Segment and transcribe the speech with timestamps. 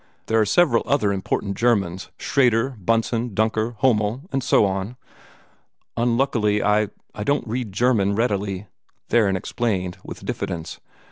[0.25, 4.97] There are several other important Germans Schrader, Bunsen, Duncker, Hommel, and so on."
[5.95, 8.65] "Unluckily I I don't read German readily,"
[9.09, 10.79] Theron explained with diffidence.